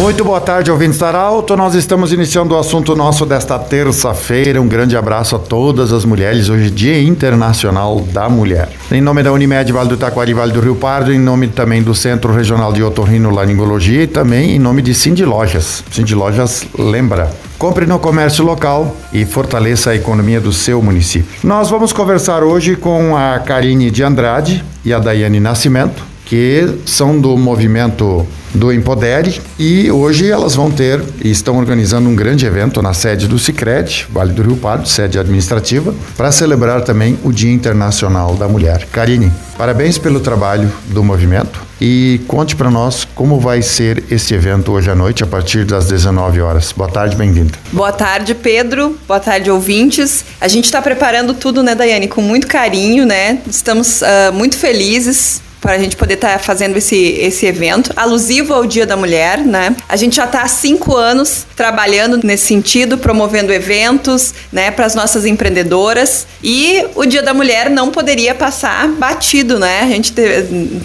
[0.00, 1.54] Muito boa tarde, ouvintes da Arauto.
[1.54, 4.58] Nós estamos iniciando o assunto nosso desta terça-feira.
[4.58, 6.48] Um grande abraço a todas as mulheres.
[6.48, 8.70] Hoje Dia Internacional da Mulher.
[8.90, 11.94] Em nome da Unimed Vale do Taquari Vale do Rio Pardo, em nome também do
[11.94, 15.84] Centro Regional de Otorrino Laringologia e também em nome de Cindy Lojas.
[15.92, 17.30] Cindy Lojas lembra.
[17.58, 21.28] Compre no comércio local e fortaleça a economia do seu município.
[21.44, 27.20] Nós vamos conversar hoje com a Karine de Andrade e a Daiane Nascimento, que são
[27.20, 32.80] do movimento do Empodere e hoje elas vão ter e estão organizando um grande evento
[32.80, 37.50] na sede do Sicredi, Vale do Rio Pardo, sede administrativa, para celebrar também o Dia
[37.52, 38.86] Internacional da Mulher.
[38.92, 44.70] Karine, parabéns pelo trabalho do movimento e conte para nós como vai ser esse evento
[44.70, 46.70] hoje à noite a partir das 19 horas.
[46.70, 47.54] Boa tarde, bem-vinda.
[47.72, 48.96] Boa tarde, Pedro.
[49.08, 50.24] Boa tarde, ouvintes.
[50.40, 53.40] A gente está preparando tudo, né, Daiane, com muito carinho, né?
[53.48, 58.54] Estamos uh, muito felizes para a gente poder estar tá fazendo esse, esse evento, alusivo
[58.54, 59.76] ao Dia da Mulher, né?
[59.88, 64.94] A gente já está há cinco anos trabalhando nesse sentido, promovendo eventos, né, para as
[64.94, 69.82] nossas empreendedoras e o Dia da Mulher não poderia passar batido, né?
[69.82, 70.22] A gente te,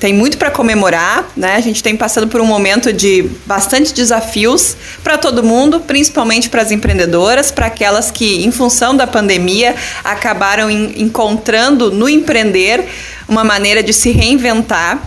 [0.00, 1.56] tem muito para comemorar, né?
[1.56, 6.62] A gente tem passado por um momento de bastante desafios para todo mundo, principalmente para
[6.62, 12.86] as empreendedoras, para aquelas que, em função da pandemia, acabaram encontrando no empreender
[13.32, 15.02] uma maneira de se reinventar.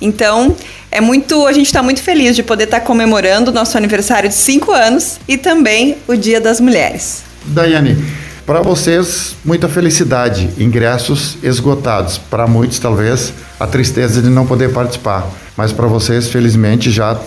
[0.00, 0.56] Então,
[0.90, 4.28] é muito, a gente está muito feliz de poder estar tá comemorando o nosso aniversário
[4.28, 7.24] de cinco anos e também o Dia das Mulheres.
[7.46, 8.02] Daiane,
[8.46, 10.50] para vocês, muita felicidade.
[10.56, 12.16] Ingressos esgotados.
[12.16, 15.28] Para muitos, talvez, a tristeza de não poder participar.
[15.56, 17.18] Mas para vocês, felizmente, já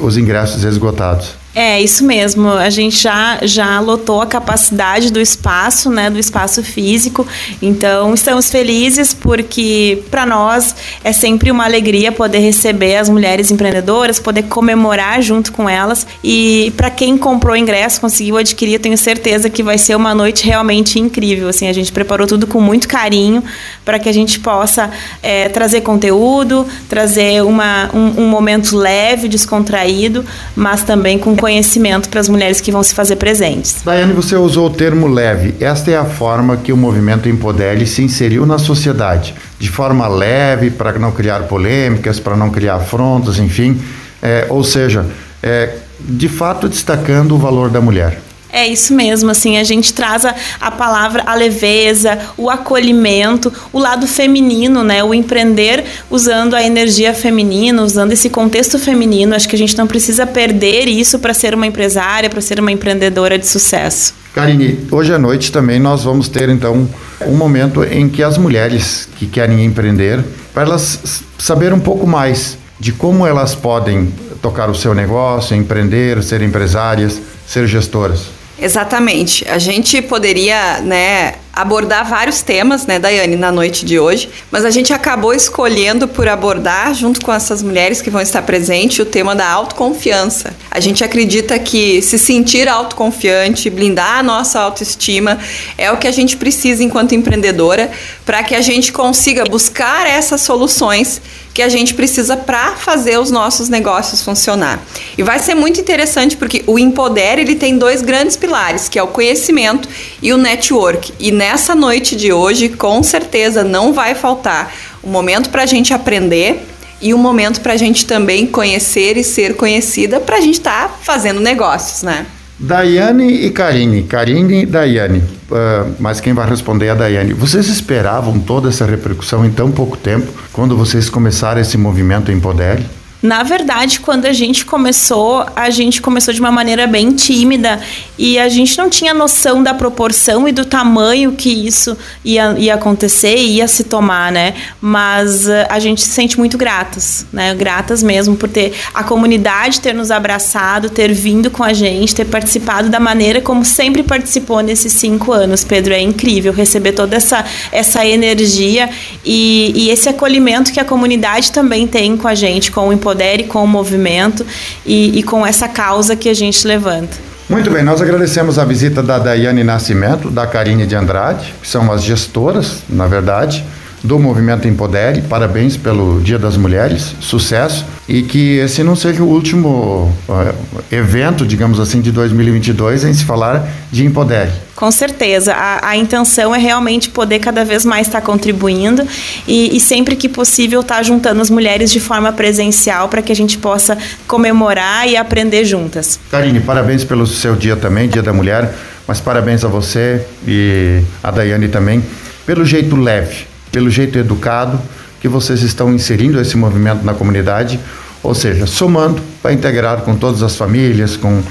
[0.00, 1.34] os ingressos esgotados.
[1.58, 2.50] É, isso mesmo.
[2.50, 7.26] A gente já, já lotou a capacidade do espaço, né, do espaço físico.
[7.62, 14.20] Então, estamos felizes porque para nós é sempre uma alegria poder receber as mulheres empreendedoras,
[14.20, 16.06] poder comemorar junto com elas.
[16.22, 20.44] E para quem comprou ingresso, conseguiu adquirir, eu tenho certeza que vai ser uma noite
[20.44, 21.48] realmente incrível.
[21.48, 23.42] Assim, a gente preparou tudo com muito carinho
[23.82, 24.90] para que a gente possa
[25.22, 30.22] é, trazer conteúdo, trazer uma, um, um momento leve, descontraído,
[30.54, 33.76] mas também com conhecimento para as mulheres que vão se fazer presentes.
[33.84, 35.54] Daiane, você usou o termo leve.
[35.60, 40.72] Esta é a forma que o movimento Empodere se inseriu na sociedade, de forma leve,
[40.72, 43.80] para não criar polêmicas, para não criar afrontas, enfim.
[44.20, 45.06] É, ou seja,
[45.40, 48.25] é, de fato destacando o valor da mulher.
[48.56, 53.78] É isso mesmo, assim, a gente traz a, a, palavra a leveza, o acolhimento, o
[53.78, 55.04] lado feminino, né?
[55.04, 59.34] O empreender usando a energia feminina, usando esse contexto feminino.
[59.34, 62.72] Acho que a gente não precisa perder isso para ser uma empresária, para ser uma
[62.72, 64.14] empreendedora de sucesso.
[64.32, 66.88] Karine, hoje à noite também nós vamos ter então
[67.26, 70.24] um momento em que as mulheres que querem empreender,
[70.54, 76.22] para elas saber um pouco mais de como elas podem tocar o seu negócio, empreender,
[76.22, 78.35] ser empresárias, ser gestoras.
[78.58, 79.46] Exatamente.
[79.48, 84.70] A gente poderia, né, abordar vários temas, né, Daiane, na noite de hoje, mas a
[84.70, 89.34] gente acabou escolhendo por abordar, junto com essas mulheres que vão estar presentes, o tema
[89.34, 90.54] da autoconfiança.
[90.70, 95.38] A gente acredita que se sentir autoconfiante, blindar a nossa autoestima,
[95.78, 97.90] é o que a gente precisa enquanto empreendedora
[98.26, 101.22] para que a gente consiga buscar essas soluções
[101.56, 104.78] que a gente precisa para fazer os nossos negócios funcionar.
[105.16, 109.02] E vai ser muito interessante porque o Empoder ele tem dois grandes pilares, que é
[109.02, 109.88] o conhecimento
[110.26, 111.14] e o network.
[111.20, 114.72] E nessa noite de hoje, com certeza não vai faltar
[115.04, 116.66] um momento para a gente aprender
[117.00, 120.88] e um momento para a gente também conhecer e ser conhecida para a gente estar
[120.88, 122.26] tá fazendo negócios, né?
[122.58, 124.02] Daiane e Karine.
[124.02, 125.18] Karine e Daiane.
[125.18, 127.32] Uh, mas quem vai responder é a Daiane.
[127.32, 132.84] Vocês esperavam toda essa repercussão em tão pouco tempo, quando vocês começaram esse movimento Empodere?
[133.22, 137.80] Na verdade, quando a gente começou, a gente começou de uma maneira bem tímida
[138.18, 142.74] e a gente não tinha noção da proporção e do tamanho que isso ia, ia
[142.74, 144.54] acontecer e ia se tomar, né?
[144.80, 147.54] Mas uh, a gente se sente muito gratas, né?
[147.54, 152.26] Gratas mesmo por ter a comunidade ter nos abraçado, ter vindo com a gente, ter
[152.26, 155.64] participado da maneira como sempre participou nesses cinco anos.
[155.64, 158.90] Pedro, é incrível receber toda essa, essa energia
[159.24, 163.44] e, e esse acolhimento que a comunidade também tem com a gente, com o empodere
[163.44, 164.44] com o movimento
[164.84, 167.16] e, e com essa causa que a gente levanta.
[167.48, 171.92] Muito bem, nós agradecemos a visita da Daiane Nascimento, da Karine de Andrade, que são
[171.92, 173.64] as gestoras, na verdade,
[174.06, 175.22] do movimento Empodere.
[175.22, 180.54] Parabéns pelo Dia das Mulheres, sucesso e que esse não seja o último uh,
[180.92, 184.52] evento, digamos assim, de 2022 em se falar de Empodere.
[184.76, 185.52] Com certeza.
[185.54, 189.06] A, a, intenção é realmente poder cada vez mais estar contribuindo
[189.48, 193.36] e, e sempre que possível estar juntando as mulheres de forma presencial para que a
[193.36, 193.98] gente possa
[194.28, 196.20] comemorar e aprender juntas.
[196.30, 198.72] Karine, parabéns pelo seu dia também, Dia da Mulher,
[199.08, 202.02] mas parabéns a você e a Daiane também
[202.46, 204.80] pelo jeito leve, pelo jeito educado
[205.20, 207.78] que vocês estão inserindo esse movimento na comunidade,
[208.22, 211.42] ou seja, somando para integrar com todas as famílias, com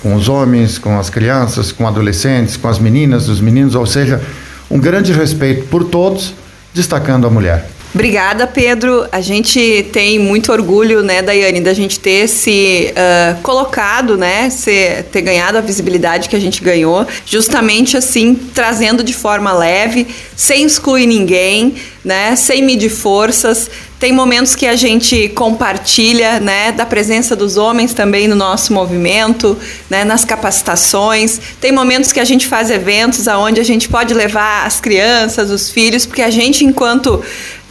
[0.00, 4.20] com os homens, com as crianças, com adolescentes, com as meninas, os meninos, ou seja,
[4.70, 6.34] um grande respeito por todos,
[6.74, 7.70] destacando a mulher.
[7.94, 9.06] Obrigada, Pedro.
[9.12, 15.04] A gente tem muito orgulho, né, Daiane, da gente ter se uh, colocado, né, ser,
[15.04, 20.64] ter ganhado a visibilidade que a gente ganhou, justamente assim, trazendo de forma leve, sem
[20.64, 23.70] excluir ninguém, né, sem medir forças.
[24.00, 29.56] Tem momentos que a gente compartilha, né, da presença dos homens também no nosso movimento,
[29.88, 31.40] né, nas capacitações.
[31.60, 35.70] Tem momentos que a gente faz eventos aonde a gente pode levar as crianças, os
[35.70, 37.22] filhos, porque a gente, enquanto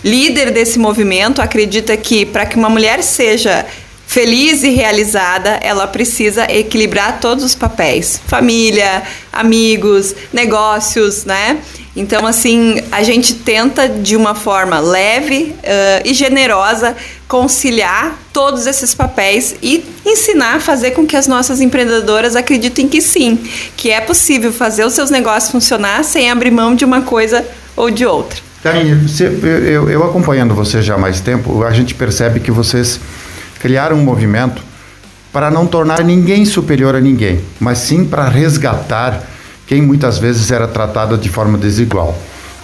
[0.04, 3.66] líder desse movimento, acredita que para que uma mulher seja
[4.06, 11.60] feliz e realizada, ela precisa equilibrar todos os papéis: família, amigos, negócios, né?
[11.96, 16.96] Então, assim, a gente tenta de uma forma leve uh, e generosa
[17.28, 23.00] conciliar todos esses papéis e ensinar a fazer com que as nossas empreendedoras acreditem que
[23.00, 23.38] sim,
[23.78, 27.46] que é possível fazer os seus negócios funcionar sem abrir mão de uma coisa
[27.76, 28.53] ou de outra.
[28.64, 28.98] Karine,
[29.70, 32.98] eu, eu acompanhando vocês já há mais tempo, a gente percebe que vocês
[33.60, 34.64] criaram um movimento
[35.34, 39.22] para não tornar ninguém superior a ninguém, mas sim para resgatar
[39.68, 42.18] quem muitas vezes era tratada de forma desigual.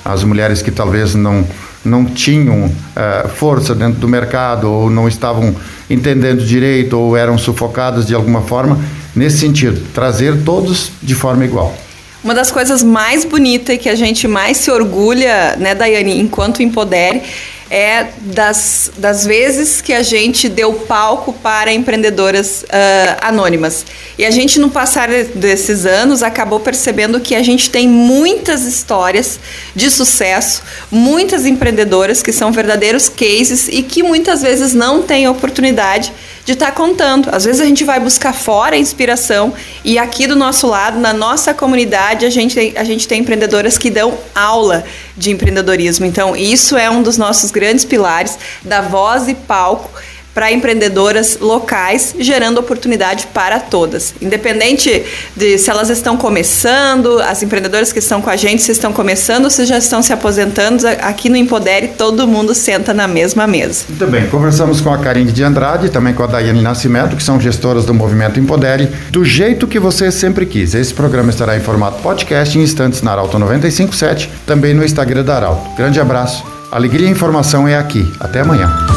[0.05, 1.45] As mulheres que talvez não,
[1.83, 5.53] não tinham uh, força dentro do mercado ou não estavam
[5.89, 8.79] entendendo direito ou eram sufocadas de alguma forma,
[9.13, 11.75] nesse sentido, trazer todos de forma igual.
[12.23, 16.61] Uma das coisas mais bonitas e que a gente mais se orgulha, né, Daiane, enquanto
[16.61, 17.23] Empodere,
[17.71, 23.85] é das, das vezes que a gente deu palco para empreendedoras uh, anônimas.
[24.17, 29.39] E a gente, no passar desses anos, acabou percebendo que a gente tem muitas histórias
[29.75, 36.11] de sucesso, muitas empreendedoras que são verdadeiros cases e que muitas vezes não têm oportunidade
[36.49, 37.29] de estar tá contando.
[37.31, 39.53] Às vezes a gente vai buscar fora a inspiração
[39.85, 43.91] e aqui do nosso lado, na nossa comunidade, a gente a gente tem empreendedoras que
[43.91, 44.83] dão aula
[45.15, 46.07] de empreendedorismo.
[46.07, 49.91] Então, isso é um dos nossos grandes pilares da voz e palco
[50.33, 54.13] para empreendedoras locais, gerando oportunidade para todas.
[54.21, 55.03] Independente
[55.35, 59.49] de se elas estão começando, as empreendedoras que estão com a gente, se estão começando,
[59.49, 63.85] se já estão se aposentando, aqui no Empodere todo mundo senta na mesma mesa.
[63.89, 67.39] Muito bem, conversamos com a Karine de Andrade também com a Daiane Nascimento, que são
[67.39, 70.73] gestoras do Movimento Empodere, do jeito que você sempre quis.
[70.73, 75.35] Esse programa estará em formato podcast em instantes na Arauto 957, também no Instagram da
[75.35, 75.75] Arauto.
[75.75, 76.43] Grande abraço.
[76.71, 78.07] Alegria e informação é aqui.
[78.19, 78.88] Até amanhã